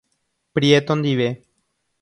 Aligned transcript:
Prieto 0.55 0.95
ndive. 0.95 1.29